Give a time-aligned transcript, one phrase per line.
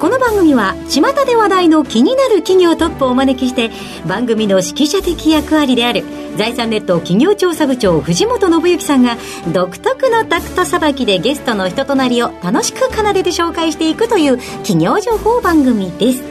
[0.00, 3.70] この番組は巷で話題の気になる企業トップをお招きして
[4.08, 6.04] 番組の指揮者的役割である
[6.38, 9.18] 財産ネット企業調査部長藤本信之さんが
[9.52, 16.22] 独特のタクトさばきでゲストの人となりを楽しく奏でて紹介していくという企業情報番組です。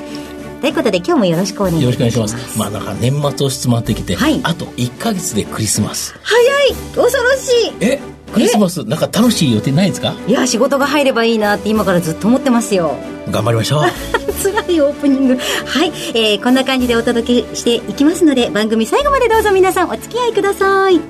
[0.61, 2.02] ということで今日もよろしくお願いします。
[2.02, 6.16] よろしくお願いしますまあなんか年末押し詰まってきて、はいあと1か月でクリスマス。
[6.23, 6.73] 早い。
[6.95, 7.99] 恐ろしえ？
[8.33, 10.13] クリスマスなんか楽しい予定ないですか？
[10.27, 12.95] いいや仕事が入ればいいなって今からずっと思ってますよ。
[13.31, 13.83] 頑張りましょう。
[14.43, 15.35] 辛いオープニング。
[15.65, 21.02] はい、えーこんな感じでお届けしていきますので番組最後までどうぞ皆さんお付き合いください。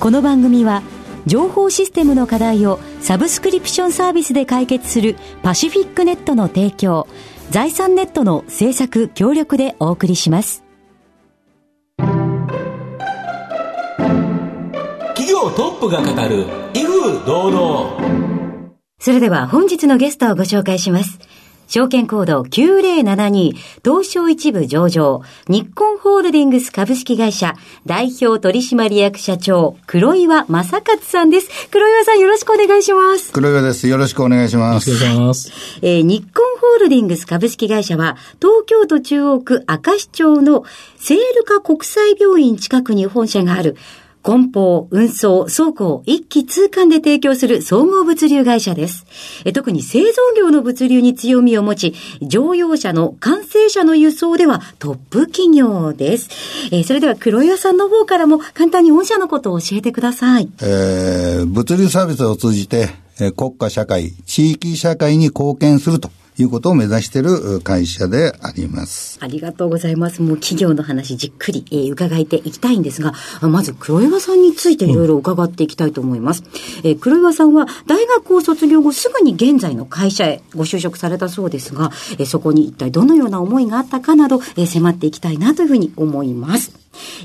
[0.00, 0.82] この番組は
[1.26, 7.06] 情報システムの課題をサブスクリプションサービスで解決するパシフィックネットの提供
[7.50, 10.64] 財産ネットの制作協力でお送りします
[15.42, 21.18] 企業トップが語る威風堂々それでは本日のゲストをご紹介します。
[21.66, 27.54] 証券コード9072東証一部上場日本ホールディングス株式会社
[27.86, 31.48] 代表取締役社長黒岩正勝さんです。
[31.70, 33.32] 黒岩さんよろしくお願いします。
[33.32, 33.88] 黒岩です。
[33.88, 34.90] よろしくお願いします。
[34.90, 35.50] お願いします
[35.82, 40.64] えー日本ホールディングス株式会社は、東京都中央区明石町の
[40.96, 43.76] セールカ国際病院近くに本社がある、
[44.22, 49.04] 梱包、運送、倉庫を一気通貫で提供する総合物流会社です。
[49.52, 56.28] 特に製造業の物流に強みを持ち、乗用車の完成車の輸送ではトップ企業です。
[56.70, 60.48] えーそれでは黒岩さんの方からも簡単に御社のことを教えてください。
[60.62, 62.90] えー物流サービスを通じて、
[63.36, 69.18] 国家社会、地域社会に貢献するということを目指している会社であります。
[69.20, 70.22] ありがとうございます。
[70.22, 76.42] もう企業の話じっくり、えー伺っていきたいんですが、あまず黒岩さんについていろいろ伺っていきたいと思います。
[76.84, 86.72] えー黒岩さんは大学を卒業後すぐに現在の会社へご就職されたそうですが、えーそこに一体どのような思いがあったかなど、えー迫っていきたいなというふうに思います。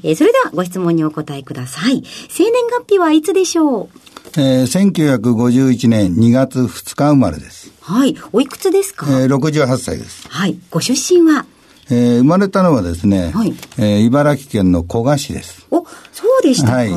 [0.03, 2.03] えーそれではご質問にお答えください。
[2.29, 3.90] 生年月日はいつでしょう？
[4.35, 7.71] えー1951年2月2日生まれです。
[7.81, 8.15] はい。
[8.33, 10.27] おいくつですか、えー68歳です。
[10.29, 10.57] はい。
[10.69, 11.45] ご出身は？
[11.89, 15.66] えー生まれたのはですね、はいえー茨城県の古河市です。
[15.71, 16.73] お、そうでしたか。
[16.75, 16.93] はいえ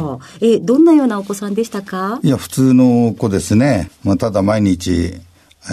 [0.56, 2.20] ーどんなようなお子さんでしたか？
[2.22, 3.90] いや、普通の子ですね。
[4.04, 5.20] まあ、ただ毎日、え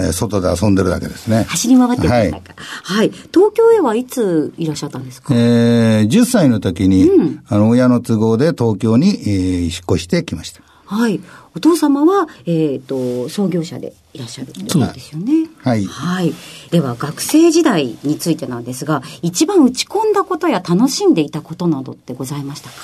[0.09, 1.44] ー外で遊んでるだけですね。
[1.47, 2.31] 走り回ってまはい。
[2.31, 3.09] はい。
[3.09, 7.09] 東京へはいついらっしゃったんですか、えー10歳の時に、
[7.47, 10.62] あの、親の都合で東京に、えー引っ越してきました。
[10.88, 11.20] はい。
[11.53, 15.50] お父様は、えっ、と、創業者でいらっしゃるということですよね。
[15.62, 16.34] はいはい。
[16.72, 22.76] では、学生時代についてなんですが、一番打ち込んだことや楽しんでいたことなどってございましたか？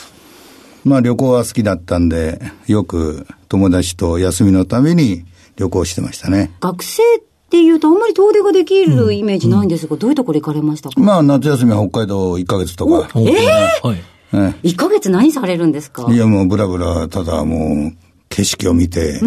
[0.84, 5.24] まあ旅行は好きだったんで、よく友達と休みのために
[5.56, 6.52] 旅行してましたね。
[6.60, 13.10] 学生っていうとあんまり遠出ができるイメージないんですが、どういうところ行かれましたか、まあ夏休みは北海道1ヶ月とか。
[13.16, 16.08] ええはいえ ?1 ヶ月何されるんですか？
[16.10, 17.94] えいやもうブラブラ、ただもう
[18.30, 19.22] 景色を見て、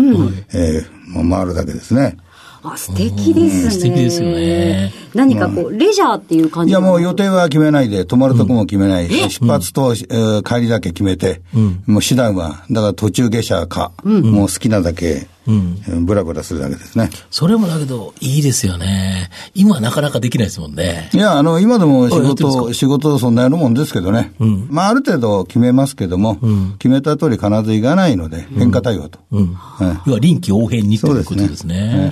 [0.52, 0.86] ええ
[1.24, 2.16] まあ回るだけですね。
[2.62, 3.70] あ、素敵ですね。
[3.70, 4.92] 素敵ですよね。
[5.14, 6.70] 何かこう、レジャーっていう感じ？
[6.70, 9.08] いやもう予定定は決めないで、泊まるとこも決めない。
[9.08, 11.42] 出発と、えー帰りだけ決めて、
[11.86, 17.10] もう手段は、だから途中下車か、もう好きなだけ、えーブラブラするだけですね。
[17.30, 19.30] それもだけどいいですよね。
[19.54, 21.10] 今なかなかできないですもんね。
[21.12, 24.32] いや、あの、今でも仕事、仕事そんなやるもんですけどね。
[24.68, 26.38] まあ、ある程度決めますけども、
[26.78, 29.18] 決めた通り必ずいかないので、変化対応と。
[29.30, 32.10] はい要は臨機応変にということですね。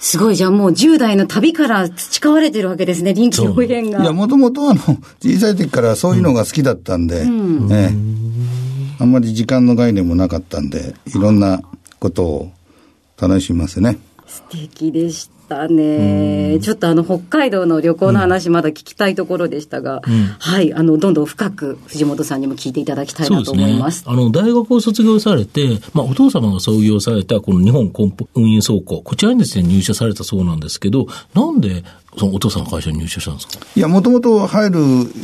[0.00, 4.12] すごい、じゃあもう10代の旅から培われてるわけですね、臨機応変いや、が。
[4.14, 4.80] もともとあの、
[5.22, 7.94] 小さい時からそういうのが好きだったんで、ええ。
[8.98, 11.60] あんまり時間の概念もなかったんで、いろんな
[11.98, 12.52] ことを
[13.20, 13.98] 楽しみますね。
[14.26, 16.60] 素敵でしたね。
[16.62, 20.00] ちょっとあの、北海道の旅行の話まだ聞きたいところでしたが、
[20.38, 24.04] はい、あの、どんどん深く藤本さんにも聞いていただきたいなと思います。。
[24.06, 27.92] あの、大学を卒業されて、まあ、お父様が創業されたこの日本
[28.34, 31.82] 運輸倉庫、こちらにですね、入社されたそうなんですけど、なんで、
[32.18, 33.64] そのお父さんの会社に入社したんですか？
[33.76, 34.78] いや、もともと入る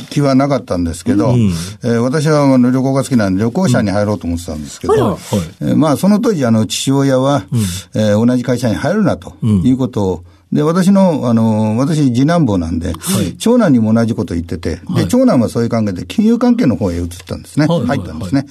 [0.09, 1.35] 気はなかったんですけど、
[1.83, 5.19] えー私はあの旅行が好きなんで旅行者に入ろうと思ってたんですけど、うんあらはい。
[5.61, 7.45] えーまあ、その当時、あの、父親は、
[7.93, 10.23] えー同じ会社に入るなということを、
[10.53, 12.93] で、私の、あの、私、次男坊なんで、
[13.37, 17.65] 長男にも同じこと言ってて、で、長男はそういう関係で、金融関係の方へ移ったんですね。
[17.67, 17.85] はい。
[17.85, 18.45] 入ったんですね。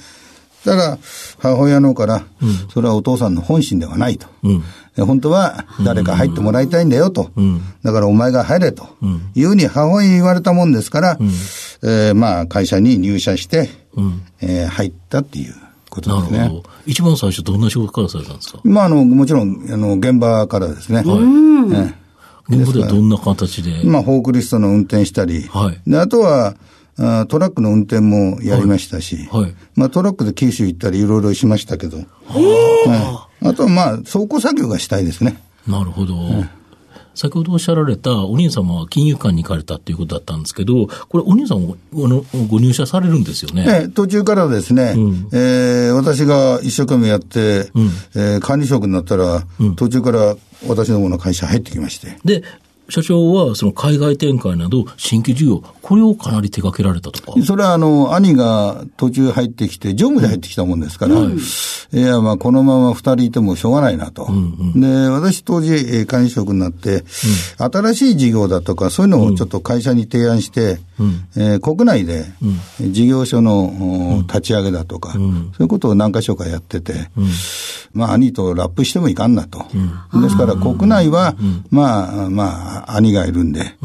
[0.65, 0.97] だから、
[1.39, 2.23] 母親のから、
[2.73, 4.27] それはお父さんの本心ではないと。
[4.97, 7.29] 本当は誰か入ってもらいたいんだよと。
[7.83, 8.87] だからお前が入れと。
[9.35, 11.17] いうふうに母親に言われたもんですから、
[11.83, 13.69] えーまあ会社に入社して、
[14.41, 15.53] えー入ったっていう
[15.89, 16.37] ことですね。
[16.39, 16.63] なるほど。
[16.85, 18.59] 一番最初どんな仕事からされたんですか？
[18.63, 21.03] まああの、もちろん、あの、現場からですね。
[21.05, 21.93] ええ
[22.49, 23.83] 現場ではどんな形で？
[23.83, 26.55] まあ、フォークリストの運転したり、はいであとは
[26.99, 29.41] あトラックの運転もやりましたし、はい。
[29.43, 29.55] はい。
[29.75, 33.47] まあ、トラックで九州行ったりいろいろしましたけど、はい。
[33.47, 35.41] あとはまあ、倉庫作業がしたいですね。
[35.67, 36.15] なるほど。
[37.13, 43.65] 先ほどおっしゃられたお兄様は金融機関に行かれたっていうことだったんですけど、これお兄さんもご入社されるんですよね？
[43.65, 44.93] ね、途中からですね、
[45.33, 47.71] えー私が一生懸命やって、
[48.13, 49.47] えー管理職になったら、
[49.77, 50.35] 途中から
[50.67, 52.43] 私どもの会社入ってきまして、で、
[52.89, 57.41] 社長はその海外展開など新規事業、これをかなり手掛けられたとか。
[57.43, 62.01] それはあの、兄が途中入ってきて、常務で入ってきたもんですから、い。
[62.01, 64.29] や、まあ、このまま二人いてもしょうがないなと。
[64.75, 67.03] で、私当時、えー管理職になって、
[67.57, 70.79] 新しい事業だとか、そういうのをちょっと会社に提案して、
[71.35, 72.25] えー国内で、
[72.79, 77.09] 事業所の、お立ち上げだとか、そういうことを何箇所かやってて、
[77.93, 79.65] まあ、兄とラップしてもいかんなと。
[80.21, 81.35] ですから、国内は、
[81.69, 83.75] まあ、まあ、兄がいるんで、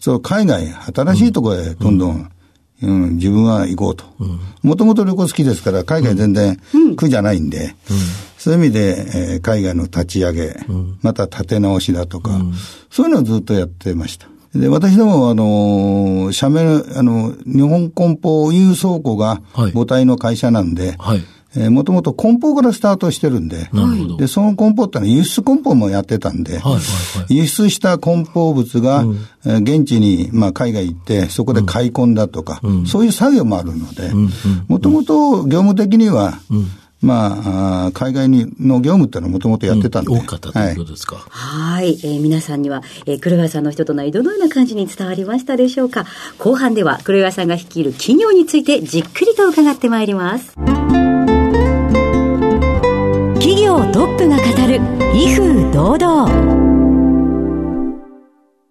[0.00, 2.30] そう、海外、新しいところへどんどん、
[2.82, 4.04] うん、自分は行こうと。
[4.62, 6.60] もともと旅行好きですから、海外全然
[6.96, 7.74] 苦じゃないんで、
[8.38, 10.56] そういう意味で、えー海外の立ち上げ、
[11.02, 12.40] また立て直しだとか、
[12.90, 14.28] そういうのをずっとやってました。
[14.54, 19.72] で、私ども、あの、社名、あの、日本梱包運輸倉庫がはい。
[19.72, 21.22] 母体の会社なんで、はい。
[21.56, 24.16] えーもともと梱包からスタートしてるんで、なるほど。
[24.18, 27.36] で、その梱包ってのは輸出梱包もやってたんで、はいはいはい。
[27.36, 29.04] 輸出した梱包物が、
[29.44, 34.10] えー現地に、まあ、海外行って、そこで買い込んだとか、そういう作業もあるので、
[34.68, 36.38] もともと業務的には、
[37.02, 41.16] まあ、あー海外にの業務っていうのはもともとやってたんで、多かったとはいいうことですか。
[41.30, 46.04] はい、えー皆さんには、えー黒岩さんの人となりどのような感じに伝わりましたでしょうか。
[46.38, 50.52] 後半では黒岩さんが率いる企業についてじっくりと伺ってまいります。
[50.54, 50.99] 企
[53.70, 54.80] 業トップが語る
[55.14, 56.50] 威風堂々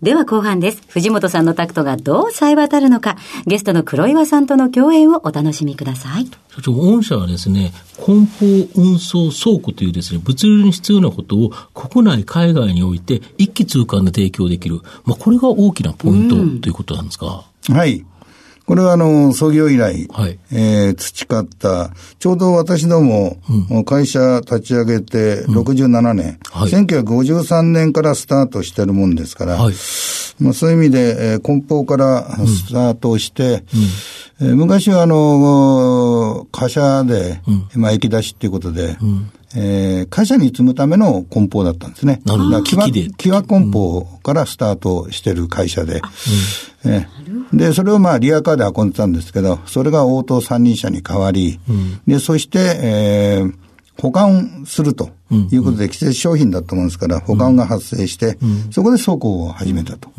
[0.02, 0.82] では後半です。
[0.90, 3.16] 藤本さんのタクトがどう冴え渡るのか、
[3.48, 6.26] ゲストの黒岩さんとの共演をお楽しみください。
[6.54, 14.82] 社長、御社はですね、梱包運送倉庫というですね、物流に必要なことを国内、海外において一気通貫で提供できる。
[15.06, 17.46] まあ、これが大きなポイントということなんですか？
[17.70, 18.06] はい。
[18.70, 20.38] これはあの、創業以来、はい。
[20.52, 21.90] えー培った、
[22.20, 23.38] ちょうど私ども、
[23.84, 26.72] 会社立ち上げて67年、はい。
[26.72, 29.74] 1953年からスタートしてるもんですから、はい。
[30.40, 33.64] まあ、そういう意味で、えー梱包からスタートして、
[34.40, 37.42] えー昔はあの、貨車で、
[37.74, 38.98] まあ、駅出しっていうことで、
[39.56, 42.22] えー会社に積むための梱包だったんですね。
[42.26, 42.64] なるほど。
[43.18, 46.02] 木和梱包からスタートしてる会社で、
[46.86, 47.08] え
[47.54, 47.58] え。
[47.58, 51.60] で、それをまあリアカーで運んでたんですけど、それが応答三輪車に変わり、
[52.08, 53.54] で、そして、えー
[54.02, 55.10] 保管すると
[55.52, 58.38] いうことで、季節商品だったもんですから、保管が発生して、
[58.72, 60.10] そこで倉庫を始めたと。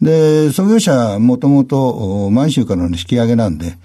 [0.00, 3.76] で、創業者、もともと満州からの引き上げなんで、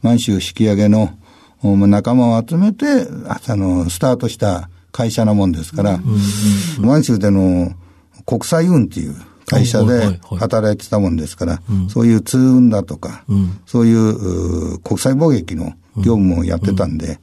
[0.00, 1.08] 満州引き上げのお
[1.64, 2.86] 仲間を集めて、
[3.26, 6.00] ああの、スタートした会社なもんですから、
[6.78, 7.72] 満州での
[8.26, 9.14] 国際運っていう
[9.46, 13.24] 会社で働いてたもんですから、そういう通運だとか、
[13.66, 17.18] そういうう国際貿易の業務をやってたんで、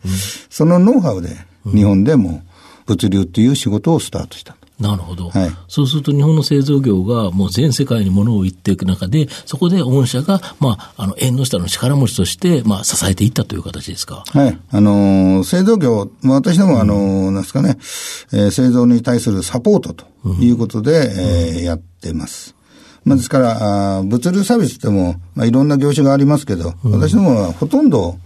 [0.50, 1.30] そのノウハウで
[1.66, 2.42] 日本でも
[2.86, 4.56] 物流っていう仕事をスタートした。
[4.82, 14.24] なるほど、はいそうすると日本の製造業がもう全世界に物を売っていく中で、そこで御社が、まあ、あの、縁の下の力持ちとして、まあ、支えていったという形ですか？
[14.28, 14.60] はい。
[14.70, 17.78] あのー製造業、まあ私どもあのーなんですかね、
[18.34, 20.06] えー製造に対するサポートと
[20.42, 22.56] いうことで、えーやってます。
[23.04, 28.18] まあですから、あー物流サービスっても、まあいろんな業種がありますけど、私どもはほとんど、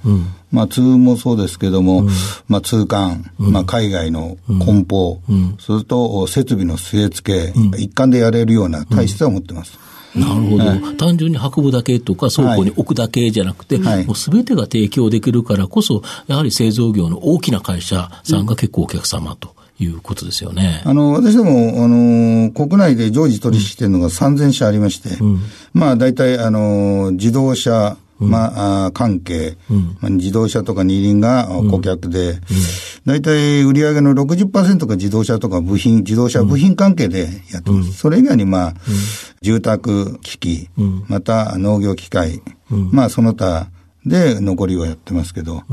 [0.52, 2.08] まあ通もそうですけども、
[2.48, 5.22] まあ通関、まあ海外の梱包、
[5.60, 9.80] それと設備の据え付け、一貫でやれるような体質を持ってます。
[10.16, 14.06] なるほど、単純に運ぶだけとか、倉庫に置くだけじゃなくて、はい。
[14.06, 20.82] もうすべてが提供できるからこそ、やはり製造業の大きな会社さんが結構お客様ということですよね。
[20.86, 25.10] あの、私ども、あの、国内で常時取引しているのが3000社ありまして、
[25.74, 29.58] まあ、大体、あの、自動車、まあ、あ関係、
[30.00, 32.40] まあ、自動車とか二輪があ顧客で、
[33.06, 37.92] 大体売上の60%が自動車とか部品、自動車部品関係でやってます。
[37.94, 38.74] それ以外に、まあ、
[39.42, 40.70] 住宅機器、
[41.08, 43.68] また農業機械、まあ、その他、
[44.06, 45.64] で残りはやってますけど、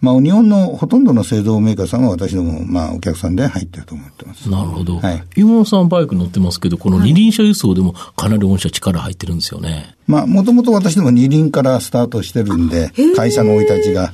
[0.00, 4.48] まあ日本のほとんどの製造メーカーさんは私ども、まあお客さんで入ってると思ってます。
[4.48, 4.98] なるほど。
[4.98, 9.96] はい今野さんバイク乗ってますけど、この二輪車輸送でもかなり御社力入ってるんですよね。
[10.06, 14.12] まあ、もともと私ども二輪からスタートしてるんで、会社の生い立ちが。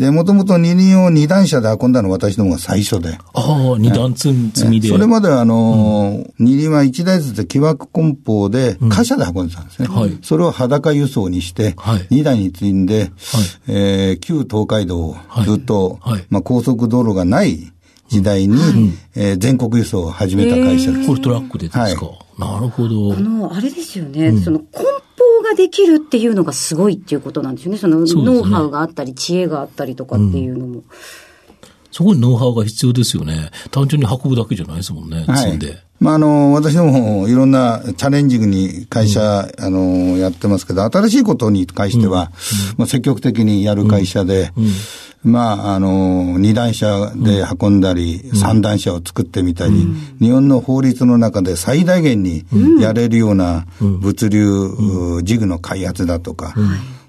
[0.00, 3.18] で、もともと二輪を二段車で運んだのは私どもが最初で。
[3.34, 4.32] ああ、二段積
[4.66, 4.88] みで。
[4.88, 9.88] それまではあのー二輪は一台ずつ木枠梱包で貨車で運んでたんですね。
[9.88, 13.12] はいそれを裸輸送にしてはい、二台に積んで、
[13.68, 17.70] えー旧東海道をずっと、はいまあ、高速道路がない
[18.08, 18.56] 時代に、
[19.14, 21.06] えー全国輸送を始めた会社です。
[21.06, 21.84] これトラックでですか？
[22.38, 23.20] なるほどあ。
[23.20, 24.84] の、あれですよね、その梱包
[25.50, 27.78] ができるっていうのがすごいっていうことなんですよね。
[27.78, 30.82] そのノウハウがあったり、知恵があったりとかっていうのも。
[31.90, 33.50] そこにノウハウが必要ですよね。
[33.70, 35.24] 単純に運ぶだけじゃないですもんね。
[35.36, 35.78] 積んで。
[36.00, 42.32] まあ、あの、私どもいろんなチャレンジングに会社、あの、やってますけど、新しいことに関しては、
[42.78, 44.50] まあ、積極的にやる会社で、
[45.22, 49.86] まあ、あの、二段車で運んだり、三段車を作ってみたり、
[50.20, 52.46] 日本の法律の中で最大限に
[52.80, 56.54] やれるような物流、ジグの開発だとか、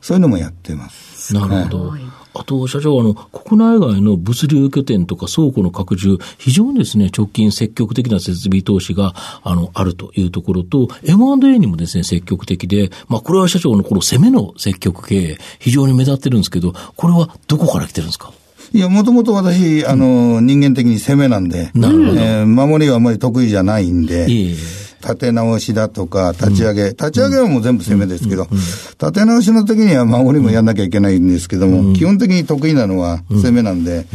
[0.01, 1.33] そういうのもやってます。
[1.33, 1.93] なるほど。
[2.33, 18.31] あと、社長、あの、国内外の物流拠点とか倉庫の拡充、非常にですね、直近積極的な設備投資が、あの、あるというところと、M&A にもですね、積極的で、まあ、これは社長のこの攻めの積極経営、非常に目立ってるんですけど、これはどこから来てるんですか？
[18.73, 22.19] いや、もともと私、あの、人間的に攻めなんで、なるほど。
[22.21, 24.55] えー守りはあまり得意じゃないんで、いえいえ。
[25.01, 34.05] 立て直しだとか、立ち上げ、立ち上げはもう全部攻めですけど、立て直しの時には守りもやんなきゃいけないんですけども、基本的に得意なのは攻めなんで、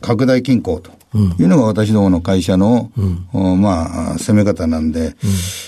[0.00, 0.90] 拡大均衡と
[1.38, 2.90] いうのが私どもの会社の、
[3.32, 5.14] おまあ、攻め方なんで、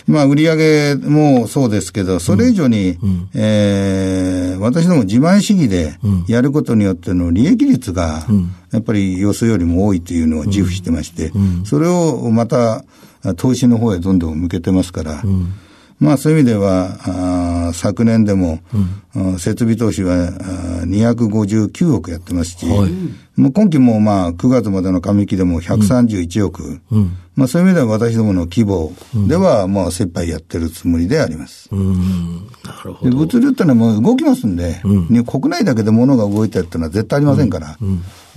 [0.06, 2.98] まあ、売上もそうですけど、それ以上に、
[3.34, 5.98] えー私ども自前主義で
[6.28, 8.26] やることによっての利益率が、
[8.72, 11.30] やっぱり予想よりも多いというのを自負してまして、
[11.64, 12.84] それをまた、
[13.36, 15.22] 投資の方へどんどん向けてますから、
[15.98, 18.60] まあそういう意味では、あー昨年でも、
[19.14, 22.90] あー設備投資はあー259億やってますし、はい
[23.36, 26.80] もう今期もまあ9月までの上期でも131億、
[27.34, 28.92] まあそういう意味では私どもの規模
[29.28, 31.68] ではまあ精一杯やってるつもりであります。
[31.70, 33.18] うん、なるほでど。
[33.18, 37.76] 物流ってのはもう動きますんで、ね国内だけで物が動いてるってのは絶対ありませんから、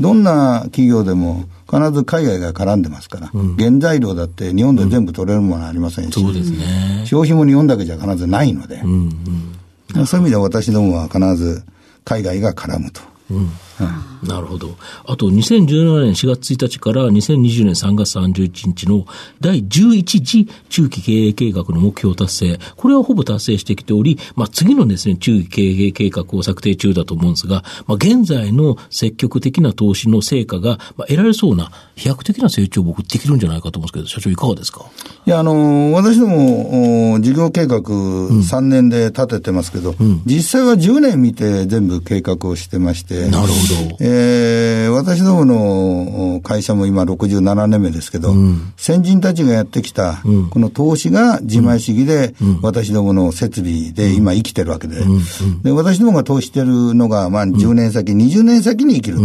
[0.02, 7.04] どんな企業でも必ず海外が絡んでますから、原材料だって日本で全部取れるものはありませんし、そうですね。
[7.06, 9.10] 消費も日本だけじゃ必ずないので、うん、
[9.96, 10.06] うん。
[10.06, 11.64] そういう意味では私どもは必ず
[12.04, 13.02] 海外が絡むと。
[14.24, 14.76] なるほど。
[15.06, 19.06] あと、2017年4月1日から2020年3月31日の
[19.40, 22.60] 第11次中期経営計画の目標達成。
[22.76, 34.86] これはほぼ達成してきており、まあ、次のですね、中期経営計画を策定中だと思うんですが、まあ、現在の積極的な投資の成果が、まあ、得られそうな飛躍的な成長を僕できるんじゃないかと思うんですけど、社長いかがですか？
[35.26, 39.96] いや、あの、私ども、お事業計画3年で立ててますけど、
[40.26, 43.69] 実際は10年見て全部計画をしてまして、なるほど。
[44.00, 48.34] えー私どものお会社も今67年目ですけど、
[48.76, 54.98] 先人たちがやってきた、この投資が自前主義で、私どもの設備で今生きてるわけで、
[55.64, 59.24] で私どもが投資してるのが、まあ10年先、20年先に生きると。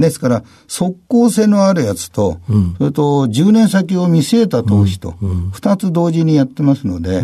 [0.00, 2.40] ですから、即効性のあるやつと、
[2.78, 5.14] それと10年先を見据えた投資と、
[5.52, 7.22] 二つ同時にやってますので、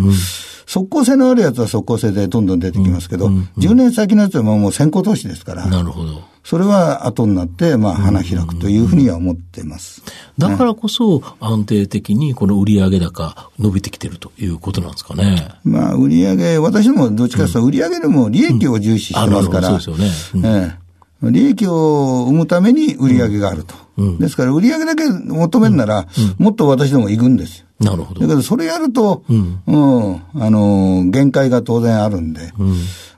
[0.67, 3.27] 即効性のあるやつは即効性でどんどん出てきますけど、
[3.59, 6.34] 10年先のやつはもう先行投資ですから、なるほど。
[6.45, 10.03] それは後になって、まあ、花開くというふうには思っています。
[10.39, 15.49] だからこそ安定的にこの売上高伸びてきてるということなんですかね。
[15.65, 20.69] まあ、売上私どもどっちかというと、売上でも利益を重視してますから、あなるほどそうですよね。
[20.77, 20.85] ええ
[21.31, 23.75] 利益を生むために売上があると。
[24.19, 26.07] ですから、売上だけ求めるなら、
[26.39, 27.67] もっと私ども行くんですよ。
[27.81, 28.21] なるほど。
[28.21, 32.53] だけど、それやると、うん、あの、限界が当然あるんで、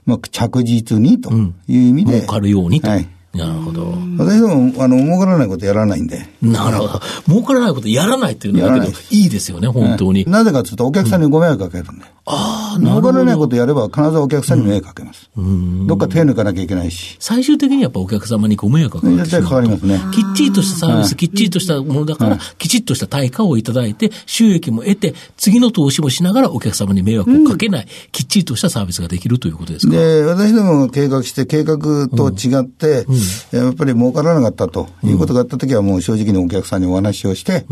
[0.05, 1.31] まあ、着実にと
[1.67, 2.21] いう意味で。
[2.21, 2.89] 儲かるようにと。
[2.89, 3.09] はい。
[3.33, 3.93] なるほど。
[4.17, 6.27] 私ども、あの、儲からないことやらないんで。
[6.41, 7.01] なるほど。
[7.27, 10.25] 儲からないことやらないっていうのだけでもいいですよね、本当に。
[10.27, 12.05] なぜかというと、お客さんにご迷惑かけるんで。
[12.29, 13.09] ああ、なるほど。
[13.09, 15.29] 儲からないことやれば、必ずお客さんに迷惑かけます。
[15.35, 17.17] どっか手抜かなきゃいけないし。
[17.19, 19.99] 最終的にやっぱお客様にご迷惑がかかって絶対かかりますね。
[20.13, 29.93] きっちりとしたサービス、きっちりとしたものだから、きちっとした対価をいただいて、収益も得て、次の投資もしながらお客様に迷惑をかけない、きっちりとしたサービスができるということですか？
[29.93, 31.77] で、私どもが計画して、計画
[32.09, 33.05] と違って、
[33.51, 37.65] やっぱり儲からなかったということがあったときは、もう正直にお客さんにお話をして、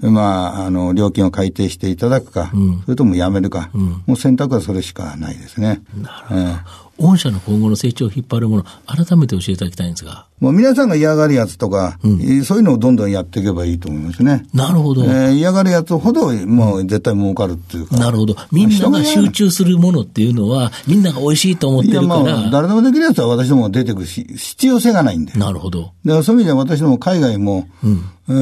[0.00, 2.52] まあ、あの、料金を改定していただくか、
[2.84, 3.70] それともやめるか、
[4.06, 5.82] もう選択はそれしかないですね。
[6.00, 6.86] なるほど。
[6.98, 10.26] 御社の今後の成長を引っ張るもの、改めて教えていただきたいんですが。
[10.40, 14.44] もう皆さんが嫌がるやつとか、うん、そういうのをどんどんやっていけばいいと思いますね。
[14.52, 15.04] なるほど。
[15.04, 17.96] えー、嫌がるやつほど、もう絶対儲かるっていうか。
[17.96, 18.36] なるほど。
[18.52, 22.20] みんなが集中するものっていうのは、みんなが美味しいと思ってるから。
[22.20, 25.32] いや、まあ、誰でもできるやつは私ども出てくるし、必要性がないんで。
[25.38, 25.92] なるほど。
[26.04, 28.32] だからそういう意味では私ども海外も、うん、え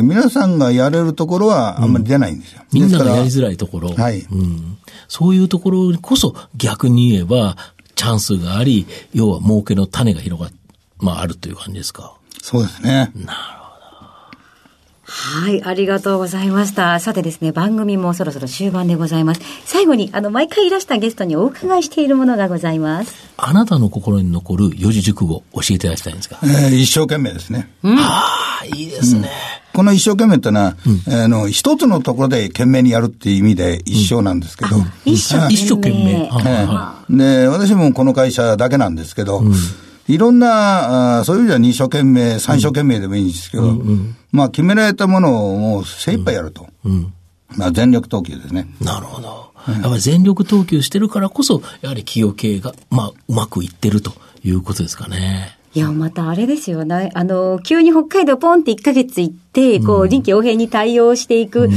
[0.00, 2.62] ー、皆さんがやれるところはあんまり出ないんですよ。
[2.72, 3.90] うん、みんながやりづらいところ。
[3.90, 4.20] はい。
[4.20, 4.78] うん。
[5.08, 7.56] そういうところこそ逆に言えば、
[7.96, 10.50] チャンスがあり、要は儲けの種が広が、
[11.06, 12.14] まああるという感じですか。
[12.42, 13.12] そうですね。
[13.14, 13.96] なるほど。
[15.08, 16.98] はい、ありがとうございました。
[16.98, 19.40] さてですね、番組もそろそろ終盤でございます。
[19.64, 23.14] 最後に、あの、毎回いらしたゲストにお伺いしているものがございます。
[23.36, 27.70] あなたの心に残る四字熟語、教えていただきたいんですか、えー、一生懸命ですね。
[27.84, 28.26] うん、あ
[28.62, 29.20] あ、いいですね。
[29.20, 29.26] うん
[29.76, 30.74] この一生懸命ってのは、
[31.06, 34.76] うん、あの、一つのところで懸命にやるっていう意味で一生なんですけど。
[34.76, 35.36] うん、一生
[35.76, 36.30] 懸命。
[37.10, 39.52] で、私もこの会社だけなんですけど、うん
[40.08, 46.68] いろんな、あそういう意味では二生懸命、三生懸命でもいいんですけど、うんうん、まあ決められたものをもう精一杯やると。
[46.84, 47.12] うん、
[47.56, 48.68] まあ全力投球ですね。
[48.80, 49.46] なるほど。
[49.72, 54.12] やっぱり全力投球してるからこそ、やはり企業経営が、まあ、うまくいってると
[54.44, 55.58] いうことですかね。
[55.74, 57.10] いや、またあれですよね。
[57.14, 59.45] あの、急に北海道ポンって1ヶ月行って、
[59.84, 61.72] こう、臨機応変に対応していく、うん、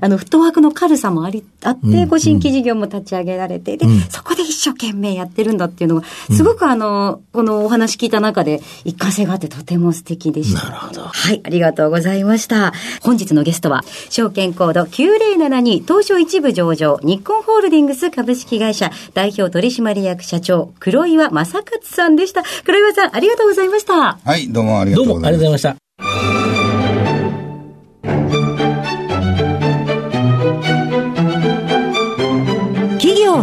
[0.00, 10.64] あの、フットワークの軽さもあり、あって、こう、新規事業も立ち上げられて、で、そこで一生懸命やってるんだっていうのが、すごくあの、このお話聞いた中で、一過性があってとても素敵でした。
[10.64, 11.02] なるほど。
[11.02, 12.72] はい、ありがとうございました。
[13.02, 22.42] 本日のゲストは、証券コード9072東証一部上場、日本ホールディングス株式会社代表取締役社長、黒岩正勝さんでした。
[22.64, 24.18] 黒岩さん、ありがとうございました。
[24.24, 25.20] はい、どうもありがとうございました。
[25.20, 26.49] どうもありがとうございました。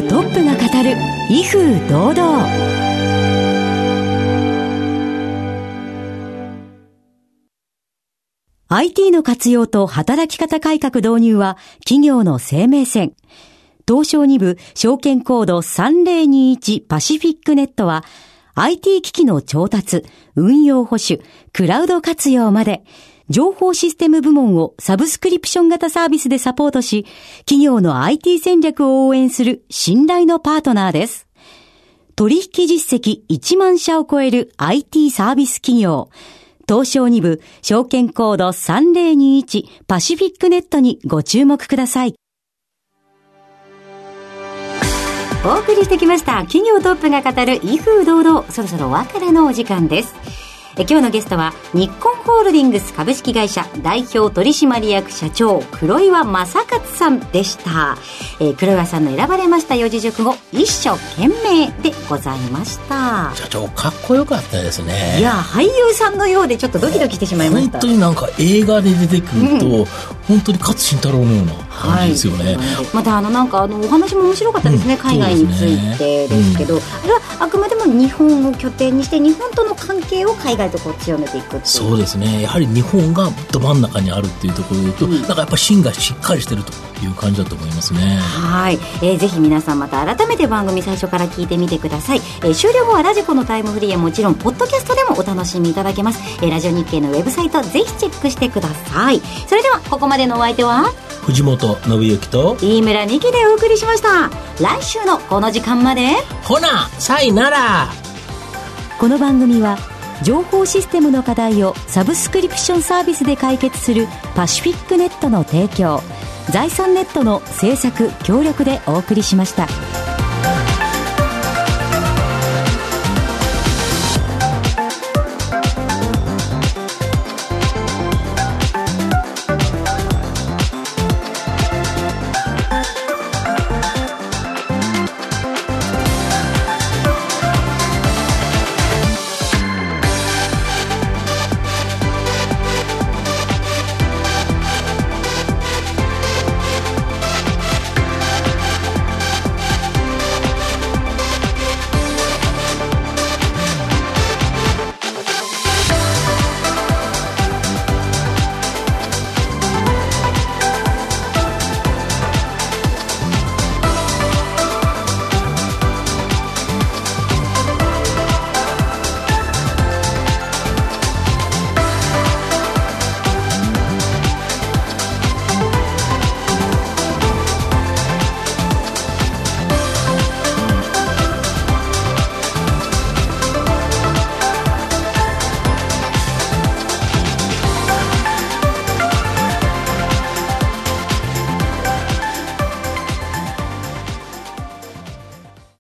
[0.01, 0.95] トップが語る
[1.29, 2.47] 威風堂々
[8.69, 13.13] ？IT の活用と働き方改革導入は企業の生命線。
[13.87, 18.03] 東証2部証券コード3021パシフィックネットは
[18.55, 20.03] IT 機器の調達、
[20.35, 21.21] 運用保守、
[21.53, 22.83] クラウド活用まで
[23.29, 27.05] 情報システム部門をサブスクリプション型サービスでサポートし、
[27.39, 31.27] 企業の IT 戦略を応援する信頼のパートナーです。
[32.15, 36.09] 取引実績1万社を超える IT サービス企業。
[36.67, 42.15] 東証2部証券コード3021パシフィックネットにご注目ください。
[45.45, 50.13] お送りしてきました企業トップが語る威風堂々そろそろお別れのお時間です
[50.79, 57.97] え今日のゲストは日本ホールディングス株式会社代表取締役社長黒岩正勝さんでした、
[58.39, 63.31] えー、黒岩さんの選ばれました四字熟語一生懸命でございました。
[63.35, 65.17] 社長かっこよかったですね。
[65.19, 67.79] いや俳優さんのようでちょっとドキドキしてしまいました。
[67.79, 69.85] 本当になんか映画で出てくると、うん、
[70.27, 82.41] 本当に勝新太郎のような感じですよね、はい、またあのなんかあのお話も面白かったですね、うん、海外についてですけど、うん、あれはあくまでも日本を拠点にして日本との関係を海外とこう強めていくそうですね。
[82.41, 86.71] やはり日本がど真ん中にあるっていうところと、うん、なんかやっぱ芯がしっかりしてると
[87.03, 88.17] いう感じだと思いますね。
[88.17, 99.19] はい、えー、ぜひ皆さんまた改めて番組最初から聞いてみてください、えー、終了後はラジコのタイムフリーはもちろんポッドキャストでもお楽しみいただけます、えー、ラジオ日経のウェブサイトぜひチェックしてください。
[99.47, 100.91] それではここまでのお相手は？
[101.25, 101.43] 藤
[101.75, 104.29] 本信之と飯村美希でお送りしました。
[104.61, 106.01] 来週のこの時間まで。
[106.43, 107.87] ほなさいなら。
[108.99, 109.77] この番組は
[110.23, 116.01] 情報システムの課題をサブスクリプションサービスで解決するパシフィックネットの提供。
[116.49, 119.67] 財産ネットの制作協力でお送りしました。